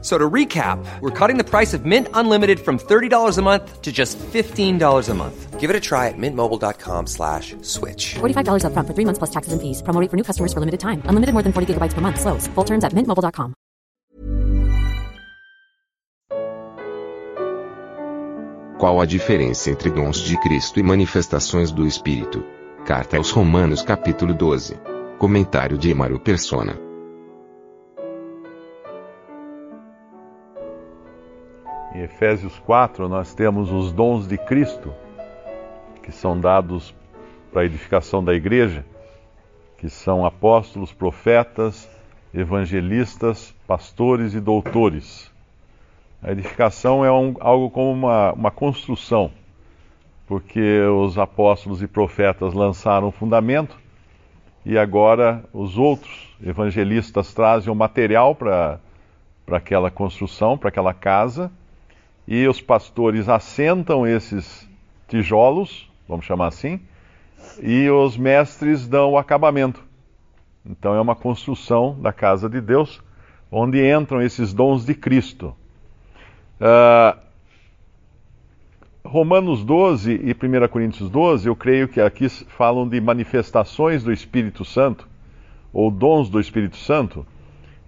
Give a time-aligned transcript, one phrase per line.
[0.00, 3.90] So to recap, we're cutting the price of Mint Unlimited from $30 a month to
[3.90, 5.58] just $15 a month.
[5.58, 8.14] Give it a try at mintmobile.com slash switch.
[8.20, 9.82] $45 upfront for three months plus taxes and fees.
[9.82, 11.02] Promo rate for new customers for limited time.
[11.06, 12.20] Unlimited more than 40 gigabytes per month.
[12.20, 12.46] Slows.
[12.54, 13.54] Full terms at mintmobile.com.
[18.78, 22.44] Qual a diferença entre dons de Cristo e manifestações do Espírito?
[22.86, 24.78] Carta aos Romanos capítulo 12.
[25.18, 26.87] Comentário de Emaro Persona.
[31.98, 34.94] Em Efésios 4, nós temos os dons de Cristo,
[36.00, 36.94] que são dados
[37.50, 38.86] para a edificação da igreja,
[39.78, 41.90] que são apóstolos, profetas,
[42.32, 45.28] evangelistas, pastores e doutores.
[46.22, 49.32] A edificação é um, algo como uma, uma construção,
[50.24, 53.76] porque os apóstolos e profetas lançaram o fundamento
[54.64, 58.78] e agora os outros evangelistas trazem o material para
[59.50, 61.50] aquela construção, para aquela casa,
[62.30, 64.68] e os pastores assentam esses
[65.08, 66.78] tijolos, vamos chamar assim,
[67.62, 69.82] e os mestres dão o acabamento.
[70.64, 73.02] Então é uma construção da casa de Deus,
[73.50, 75.56] onde entram esses dons de Cristo.
[76.60, 77.18] Uh,
[79.02, 84.66] Romanos 12 e 1 Coríntios 12, eu creio que aqui falam de manifestações do Espírito
[84.66, 85.08] Santo,
[85.72, 87.26] ou dons do Espírito Santo.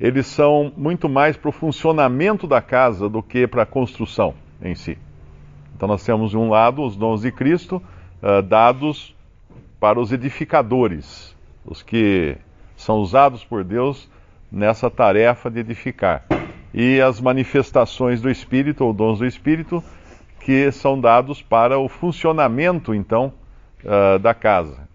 [0.01, 4.75] Eles são muito mais para o funcionamento da casa do que para a construção em
[4.75, 4.97] si.
[5.77, 7.83] Então nós temos de um lado os dons de Cristo
[8.23, 9.15] uh, dados
[9.79, 12.37] para os edificadores, os que
[12.77, 14.11] são usados por Deus
[14.51, 16.25] nessa tarefa de edificar.
[16.73, 19.83] E as manifestações do Espírito, ou dons do Espírito,
[20.41, 23.33] que são dados para o funcionamento, então,
[23.85, 24.89] uh, da casa,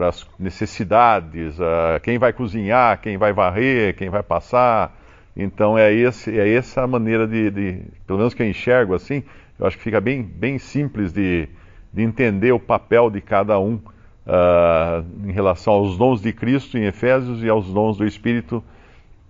[0.00, 4.98] para as necessidades, uh, quem vai cozinhar, quem vai varrer, quem vai passar.
[5.36, 9.22] Então é, esse, é essa a maneira de, de, pelo menos que eu enxergo assim,
[9.58, 11.46] eu acho que fica bem, bem simples de,
[11.92, 16.86] de entender o papel de cada um uh, em relação aos dons de Cristo em
[16.86, 18.64] Efésios e aos dons do Espírito,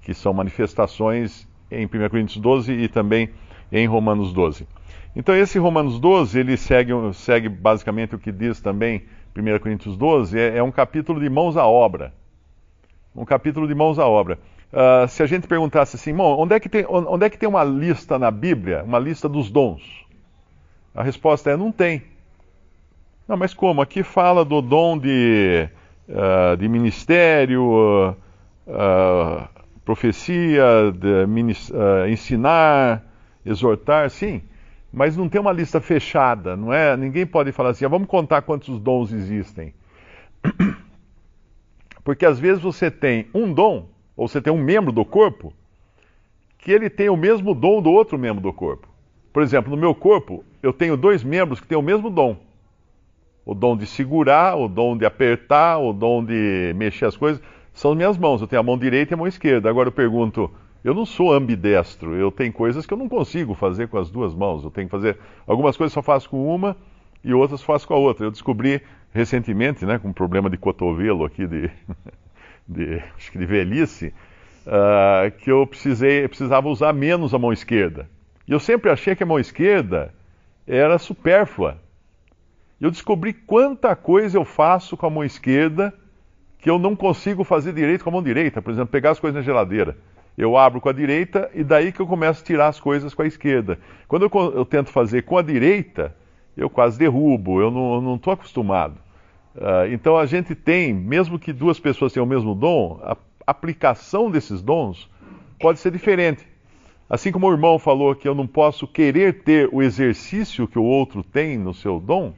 [0.01, 3.29] que são manifestações em 1 Coríntios 12 e também
[3.73, 4.69] em Romanos 12.
[5.17, 9.03] Então esse Romanos 12, ele segue, segue basicamente o que diz também
[9.37, 12.13] 1 Coríntios 12, é, é, um capítulo de mãos à obra.
[13.15, 14.39] Um capítulo de mãos à obra.
[14.73, 17.65] Uh, se a gente perguntasse assim, onde é, que tem, onde é que tem uma
[17.65, 19.83] lista na Bíblia, uma lista dos dons?
[20.95, 22.03] A resposta é, não tem.
[23.27, 23.83] Não, mas como?
[23.83, 25.69] Aqui fala do dom de,
[26.09, 28.15] uh, de ministério,
[28.67, 29.49] uh,
[29.85, 31.27] profecia, de,
[32.11, 33.03] ensinar,
[33.45, 34.43] exortar, sim
[34.93, 36.97] mas não tem uma lista fechada, não é?
[36.97, 39.73] Ninguém pode falar assim, ah, vamos contar quantos dons existem.
[42.03, 45.53] Porque às vezes você tem um dom, ou você tem um membro do corpo,
[46.59, 48.89] que ele tem o mesmo dom do outro membro do corpo.
[49.33, 52.37] Por exemplo, no meu corpo, eu tenho dois membros que têm o mesmo dom.
[53.45, 57.41] O dom de segurar, o dom de apertar, o dom de mexer as coisas,
[57.73, 58.41] são as minhas mãos.
[58.41, 59.71] Eu tenho a mão direita e a mão esquerda.
[59.71, 60.51] Agora eu pergunto,
[60.83, 64.35] eu não sou ambidestro, eu tenho coisas que eu não consigo fazer com as duas
[64.35, 64.65] mãos.
[64.65, 65.19] Eu tenho que fazer.
[65.47, 66.77] Algumas coisas só faço com uma
[67.23, 68.25] e outras faço com a outra.
[68.25, 68.81] Eu descobri
[69.13, 71.71] recentemente, né, com um problema de cotovelo aqui, de,
[72.67, 74.15] de acho que de velhice,
[74.67, 78.09] uh, que eu precisei, eu precisava usar menos a mão esquerda.
[78.49, 80.15] E eu sempre achei que a mão esquerda
[80.67, 81.79] era supérflua.
[82.81, 85.93] Eu descobri quanta coisa eu faço com a mão esquerda
[86.59, 88.63] que eu não consigo fazer direito com a mão direita.
[88.63, 89.97] Por exemplo, pegar as coisas na geladeira
[90.41, 93.21] eu abro com a direita e daí que eu começo a tirar as coisas com
[93.21, 93.79] a esquerda.
[94.09, 96.17] Quando eu, eu tento fazer com a direita,
[96.57, 98.95] eu quase derrubo, eu não estou acostumado.
[99.55, 104.31] Uh, então a gente tem, mesmo que duas pessoas tenham o mesmo dom, a aplicação
[104.31, 105.11] desses dons
[105.61, 106.47] pode ser diferente.
[107.09, 110.85] Assim como o irmão falou que eu não posso querer ter o exercício que o
[110.85, 112.33] outro tem no seu dom,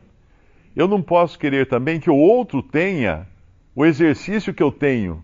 [0.74, 3.28] eu não posso querer também que o outro tenha
[3.76, 5.22] o exercício que eu tenho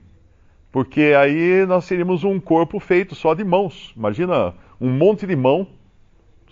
[0.79, 3.93] porque aí nós seríamos um corpo feito só de mãos.
[3.97, 5.67] Imagina um monte de mão,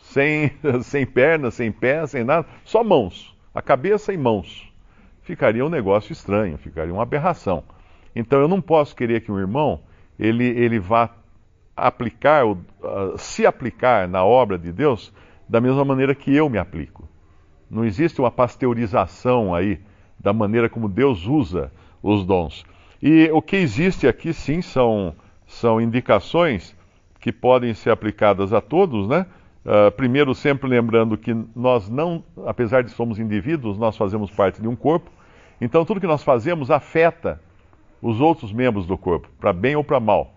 [0.00, 0.50] sem,
[0.82, 4.69] sem pernas, sem pés, sem nada, só mãos, a cabeça e mãos.
[5.23, 7.62] Ficaria um negócio estranho, ficaria uma aberração.
[8.17, 9.82] Então eu não posso querer que um irmão
[10.19, 11.08] ele, ele vá
[11.76, 12.58] aplicar, uh,
[13.17, 15.12] se aplicar na obra de Deus
[15.49, 17.08] da mesma maneira que eu me aplico.
[17.70, 19.78] Não existe uma pasteurização aí
[20.19, 21.70] da maneira como Deus usa
[22.02, 22.67] os dons.
[23.08, 25.14] E o que existe aqui, sim, são,
[25.46, 26.74] são indicações
[27.20, 29.26] que podem ser aplicadas a todos, né?
[29.64, 34.66] Uh, primeiro, sempre lembrando que nós não, apesar de somos indivíduos, nós fazemos parte de
[34.66, 35.08] um corpo.
[35.60, 37.40] Então, tudo que nós fazemos afeta
[38.02, 40.34] os outros membros do corpo, para bem ou para mal.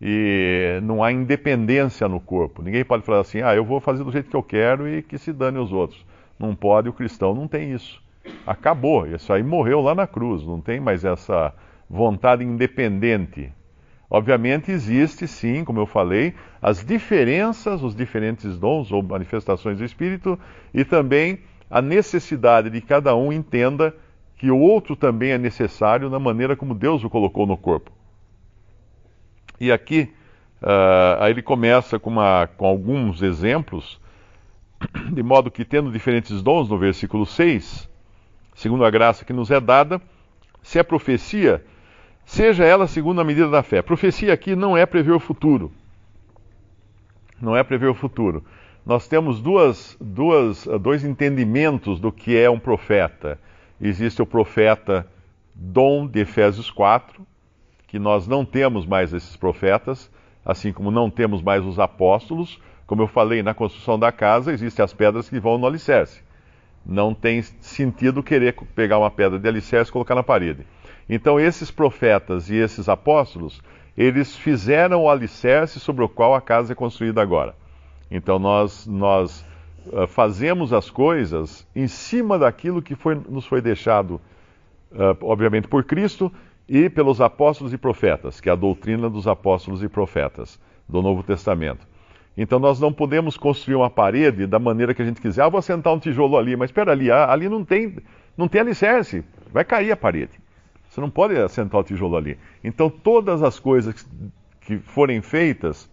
[0.00, 2.62] E não há independência no corpo.
[2.62, 5.18] Ninguém pode falar assim, ah, eu vou fazer do jeito que eu quero e que
[5.18, 6.02] se dane os outros.
[6.38, 8.02] Não pode, o cristão não tem isso.
[8.46, 11.52] Acabou, isso aí morreu lá na cruz, não tem mais essa
[11.92, 13.52] vontade independente.
[14.08, 20.38] Obviamente existe sim, como eu falei, as diferenças, os diferentes dons ou manifestações do Espírito
[20.72, 21.40] e também
[21.70, 23.94] a necessidade de cada um entenda
[24.36, 27.92] que o outro também é necessário na maneira como Deus o colocou no corpo.
[29.60, 30.10] E aqui,
[30.62, 34.00] uh, aí ele começa com, uma, com alguns exemplos,
[35.12, 37.88] de modo que, tendo diferentes dons, no versículo 6,
[38.54, 40.00] segundo a graça que nos é dada,
[40.62, 41.64] se é profecia,
[42.24, 43.82] seja ela segundo a medida da fé.
[43.82, 45.72] Profecia aqui não é prever o futuro.
[47.40, 48.44] Não é prever o futuro.
[48.84, 53.38] Nós temos duas, duas, dois entendimentos do que é um profeta.
[53.80, 55.06] Existe o profeta
[55.54, 57.24] Dom de Efésios 4,
[57.86, 60.10] que nós não temos mais esses profetas,
[60.44, 62.60] assim como não temos mais os apóstolos.
[62.86, 66.22] Como eu falei, na construção da casa existem as pedras que vão no alicerce.
[66.84, 70.66] Não tem sentido querer pegar uma pedra de alicerce e colocar na parede.
[71.08, 73.60] Então, esses profetas e esses apóstolos,
[73.96, 77.54] eles fizeram o alicerce sobre o qual a casa é construída agora.
[78.10, 79.44] Então, nós, nós
[79.86, 84.20] uh, fazemos as coisas em cima daquilo que foi, nos foi deixado,
[84.92, 86.32] uh, obviamente, por Cristo
[86.68, 91.22] e pelos apóstolos e profetas, que é a doutrina dos apóstolos e profetas do Novo
[91.22, 91.86] Testamento.
[92.36, 95.42] Então nós não podemos construir uma parede da maneira que a gente quiser.
[95.42, 97.96] Ah, vou sentar um tijolo ali, mas espera ali, ah, ali não tem,
[98.36, 99.22] não tem alicerce,
[99.52, 100.40] vai cair a parede.
[100.92, 102.38] Você não pode assentar o tijolo ali.
[102.62, 104.06] Então, todas as coisas
[104.60, 105.90] que forem feitas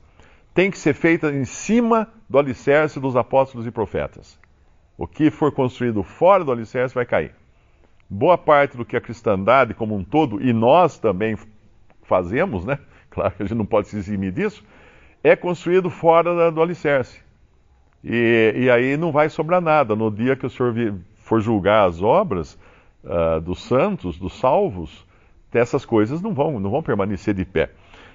[0.54, 4.38] têm que ser feitas em cima do alicerce dos apóstolos e profetas.
[4.98, 7.34] O que for construído fora do alicerce vai cair.
[8.10, 11.38] Boa parte do que a cristandade como um todo, e nós também
[12.04, 12.78] fazemos, né?
[13.10, 14.64] Claro que a gente não pode se eximir disso,
[15.24, 17.22] é construído fora do alicerce.
[18.04, 19.96] E, e aí não vai sobrar nada.
[19.96, 20.76] No dia que o Senhor
[21.24, 22.60] for julgar as obras,
[23.04, 25.06] uh, dos santos, dos salvos,
[25.54, 27.72] essas coisas não vão, não vão permanecer de pé.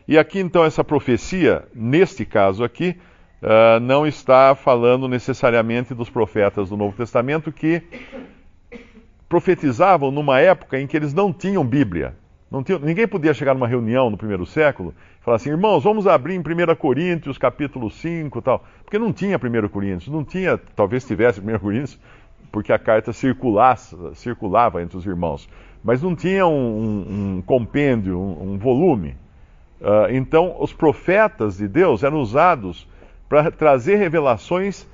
[0.06, 2.96] E aqui então essa profecia, neste caso aqui,
[3.42, 7.82] uh, não está falando necessariamente dos profetas do Novo Testamento que
[9.28, 12.14] profetizavam numa época em que eles não tinham Bíblia.
[12.50, 16.06] Não tinham, ninguém podia chegar numa reunião no primeiro século e falar assim, irmãos, vamos
[16.06, 18.64] abrir em 1 Coríntios, capítulo 5 tal.
[18.84, 21.98] Porque não tinha 1 Coríntios, não tinha, talvez tivesse 1 Coríntios,
[22.54, 25.48] porque a carta circulava entre os irmãos,
[25.82, 29.16] mas não tinha um, um, um compêndio, um, um volume.
[29.80, 32.86] Uh, então, os profetas de Deus eram usados
[33.28, 34.86] para trazer revelações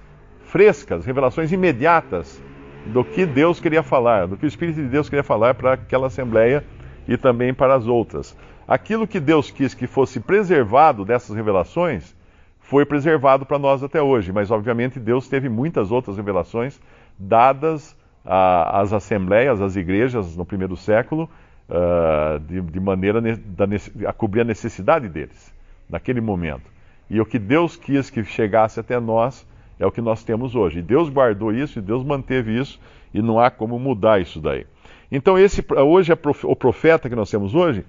[0.44, 2.42] frescas, revelações imediatas
[2.86, 6.06] do que Deus queria falar, do que o Espírito de Deus queria falar para aquela
[6.06, 6.64] assembleia
[7.06, 8.34] e também para as outras.
[8.66, 12.16] Aquilo que Deus quis que fosse preservado dessas revelações
[12.58, 16.80] foi preservado para nós até hoje, mas obviamente Deus teve muitas outras revelações
[17.20, 21.28] dadas às assembleias, às igrejas no primeiro século,
[21.68, 23.66] uh, de, de, maneira da,
[24.08, 25.52] a cobrir a necessidade deles,
[25.88, 26.70] naquele momento.
[27.08, 29.46] E o que Deus quis que chegasse até nós
[29.78, 30.78] é o que nós temos hoje.
[30.78, 32.78] E Deus guardou isso e Deus manteve isso,
[33.12, 34.66] e não há como mudar isso daí.
[35.10, 36.12] Então, esse hoje
[36.44, 37.84] o profeta que nós temos hoje,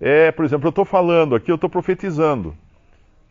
[0.00, 2.54] é, por exemplo, eu estou falando aqui, eu estou profetizando.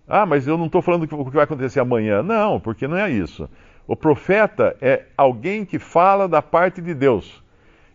[0.07, 2.21] Ah, mas eu não estou falando o que vai acontecer amanhã.
[2.21, 3.49] Não, porque não é isso.
[3.91, 7.43] O profeta é alguém que fala da parte de Deus.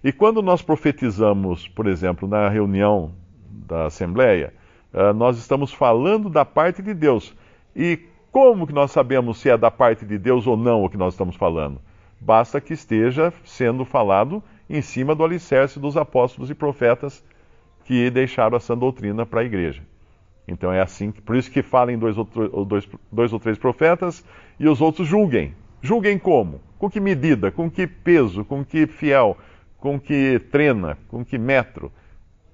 [0.04, 3.12] E quando nós profetizamos, por exemplo, na reunião
[3.48, 4.52] da Assembleia,
[4.92, 7.34] uh, nós estamos falando da parte de Deus.
[7.74, 7.98] E
[8.30, 11.14] como que nós sabemos se é da parte de Deus ou não o que nós
[11.14, 11.80] estamos falando?
[12.20, 17.24] Basta que esteja sendo falado em cima do alicerce dos apóstolos e profetas
[17.86, 19.82] que deixaram essa doutrina para a igreja.
[20.46, 22.16] Então é assim, por isso que falem dois,
[22.68, 24.22] dois, dois ou três profetas
[24.60, 25.54] e os outros julguem.
[25.80, 26.60] Julguem como?
[26.78, 27.50] Com que medida?
[27.50, 28.44] Com que peso?
[28.44, 29.36] Com que fiel?
[29.78, 30.98] Com que trena?
[31.08, 31.92] Com que metro?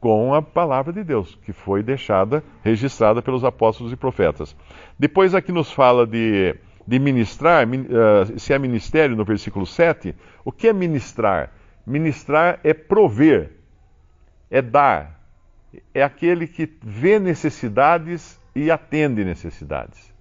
[0.01, 4.57] Com a palavra de Deus, que foi deixada, registrada pelos apóstolos e profetas.
[4.99, 10.15] Depois aqui nos fala de, de ministrar, uh, se é ministério no versículo 7.
[10.45, 11.53] O que é ministrar?
[11.87, 13.53] Ministrar é prover,
[14.51, 15.21] é dar,
[15.95, 20.12] é aquele que vê necessidades e atende necessidades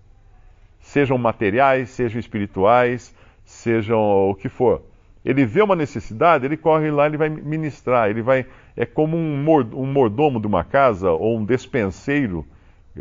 [0.91, 4.81] sejam materiais, sejam espirituais, sejam o que for.
[5.24, 8.45] Ele vê uma necessidade, ele corre lá, ele vai ministrar, ele vai
[8.75, 12.45] é como um mordomo de uma casa ou um despenseiro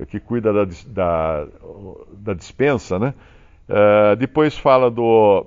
[0.09, 1.47] que cuida da, da,
[2.13, 3.13] da dispensa, né?
[3.69, 5.47] Uh, depois fala do,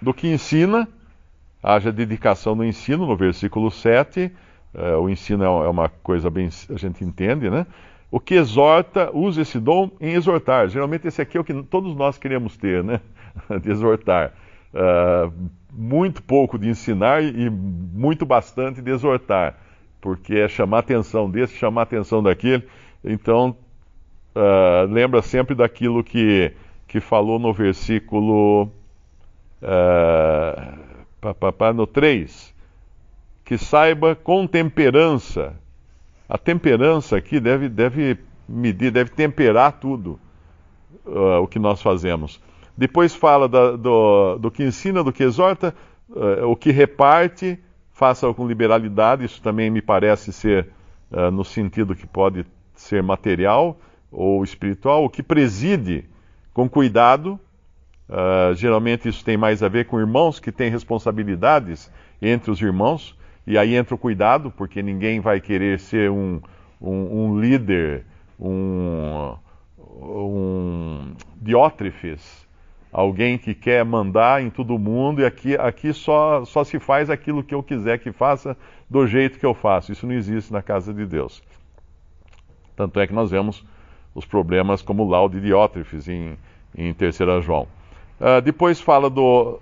[0.00, 0.88] do que ensina,
[1.60, 4.30] haja dedicação no ensino, no versículo 7.
[4.72, 7.66] Uh, o ensino é, é uma coisa bem, a gente entende, né?
[8.14, 10.68] O que exorta, usa esse dom em exortar.
[10.68, 13.00] Geralmente esse aqui é o que todos nós queremos ter, né?
[13.60, 14.32] De exortar.
[14.72, 15.32] Uh,
[15.72, 19.58] muito pouco de ensinar e muito bastante de exortar,
[20.00, 22.62] porque é chamar a atenção desse, chamar a atenção daquele.
[23.04, 23.56] Então,
[24.36, 26.52] uh, lembra sempre daquilo que,
[26.86, 28.70] que falou no versículo
[29.60, 30.78] uh,
[31.20, 32.54] pá, pá, pá, no 3,
[33.44, 35.63] que saiba com temperança.
[36.28, 40.18] A temperança aqui deve, deve medir, deve temperar tudo
[41.04, 42.40] uh, o que nós fazemos.
[42.76, 45.74] Depois fala da, do, do, que ensina, do que exorta,
[46.08, 47.58] uh, o que reparte,
[47.92, 49.24] faça com liberalidade.
[49.24, 50.68] Isso também me parece ser
[51.10, 53.78] uh, no sentido que pode ser material
[54.10, 55.04] ou espiritual.
[55.04, 56.04] O que preside
[56.52, 57.38] com cuidado.
[58.54, 61.90] Geralmente isso tem mais a ver com irmãos que têm responsabilidades
[62.20, 63.16] entre os irmãos.
[63.46, 66.40] E aí entra o cuidado, porque ninguém vai querer ser um,
[66.80, 68.04] um, um líder,
[68.38, 69.34] um,
[69.78, 72.44] um diótrefes
[72.94, 77.42] alguém que quer mandar em todo mundo e aqui, aqui só, só se faz aquilo
[77.42, 78.56] que eu quiser que faça
[78.88, 79.90] do jeito que eu faço.
[79.90, 81.42] Isso não existe na casa de Deus.
[82.76, 83.64] Tanto é que nós vemos
[84.14, 86.38] os problemas como laude de Diótrefes em,
[86.76, 87.66] em 3 João.
[88.20, 89.58] Uh, depois fala do,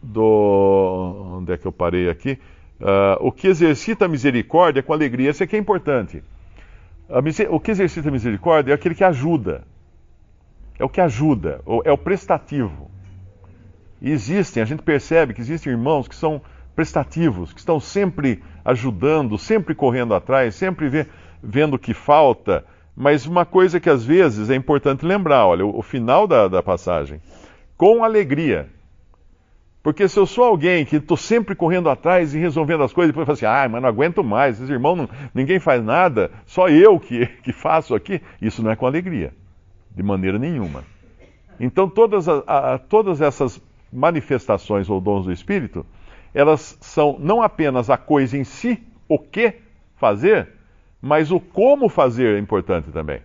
[0.00, 1.38] do.
[1.38, 2.38] Onde é que eu parei aqui?
[2.84, 5.30] Uh, o que exercita a misericórdia com alegria.
[5.30, 6.22] Isso aqui é importante.
[7.50, 9.64] o que exercita a misericórdia é aquele que ajuda
[10.78, 12.90] é o que ajuda, é o prestativo.
[14.00, 16.42] E existem, a gente percebe que existem irmãos que são
[16.74, 21.06] prestativos, que estão sempre ajudando, sempre correndo atrás, sempre vê,
[21.42, 22.64] vendo o que falta.
[22.96, 26.62] Mas uma coisa que às vezes é importante lembrar, olha, o, o final da, da
[26.62, 27.20] passagem,
[27.76, 28.68] com alegria.
[29.84, 33.28] Porque se eu sou alguém que estou sempre correndo atrás e resolvendo as coisas, depois
[33.28, 36.70] eu falo assim, ah, mas não aguento mais, esses irmãos, não, ninguém faz nada, só
[36.70, 39.34] eu que, que faço aqui, isso não é com alegria
[39.94, 40.84] de maneira nenhuma.
[41.60, 43.60] Então, todas, a, a, todas essas
[43.92, 45.84] manifestações ou dons do Espírito,
[46.32, 49.52] elas são não apenas a coisa em si, o que
[49.96, 50.48] fazer,
[50.98, 53.20] mas o como fazer é importante também.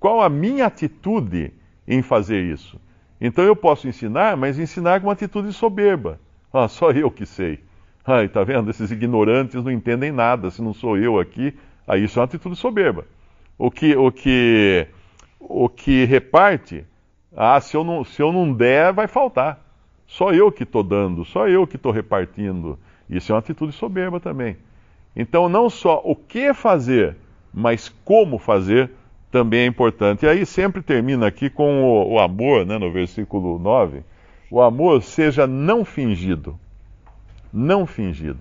[0.00, 1.52] Qual a minha atitude
[1.86, 2.80] em fazer isso?
[3.26, 6.20] Então eu posso ensinar, mas ensinar com uma atitude soberba.
[6.52, 7.58] Ah, só eu que sei.
[8.04, 8.68] Ai, tá vendo?
[8.68, 10.50] Esses ignorantes não entendem nada.
[10.50, 11.54] Se não sou eu aqui,
[11.88, 13.06] aí isso é uma atitude soberba.
[13.56, 14.86] O que, o que
[15.40, 16.84] o que reparte,
[17.34, 19.58] ah, se eu não, se eu não der, vai faltar.
[20.06, 22.78] Só eu que estou dando, só eu que estou repartindo.
[23.08, 24.58] Isso é uma atitude soberba também.
[25.16, 27.16] Então, não só o que fazer,
[27.54, 28.90] mas como fazer
[29.34, 30.24] também é importante.
[30.24, 34.04] E aí sempre termina aqui com o, o amor, né, no versículo 9.
[34.48, 36.56] O amor seja não fingido.
[37.52, 38.38] Não fingido.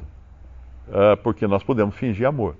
[0.87, 2.55] Uh, porque nós podemos fingir amor.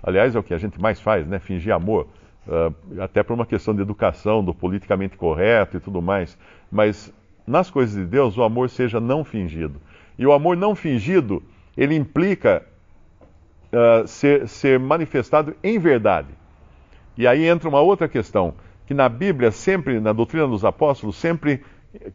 [0.00, 1.40] Aliás, é o que a gente mais faz, né?
[1.40, 2.06] Fingir amor
[2.46, 6.38] uh, até por uma questão de educação, do politicamente correto e tudo mais.
[6.70, 7.12] Mas
[7.44, 9.80] nas coisas de Deus, o amor seja não fingido.
[10.16, 11.42] E o amor não fingido,
[11.76, 12.64] ele implica
[13.72, 16.28] uh, ser, ser manifestado em verdade.
[17.16, 18.54] E aí entra uma outra questão,
[18.86, 21.62] que na Bíblia, sempre, na doutrina dos apóstolos, sempre,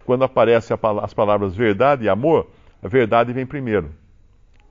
[0.05, 2.47] quando aparecem as palavras verdade e amor,
[2.81, 3.91] a verdade vem primeiro.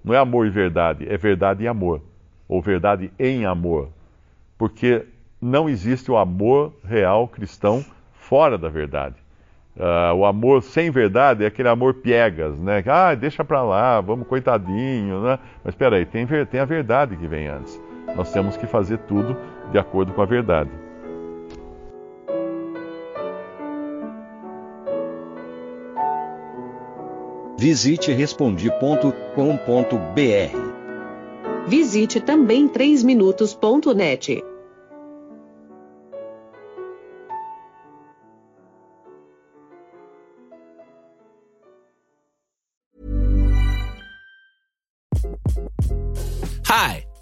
[0.04, 2.00] Não é amor e verdade, é verdade e amor.
[2.48, 3.88] Ou verdade em amor.
[4.56, 5.04] Porque
[5.40, 9.16] não existe o amor real cristão fora da verdade.
[9.76, 12.82] Uh, o amor sem verdade é aquele amor piegas, né?
[12.86, 15.38] Ah, deixa pra lá, vamos coitadinho, né?
[15.62, 17.78] Mas espera aí, tem, tem a verdade que vem antes.
[18.14, 19.36] Nós temos que fazer tudo
[19.70, 20.70] de acordo com a verdade.
[27.58, 29.16] Visite respondi.com.br.
[31.66, 34.44] Visite também 3minutos.net.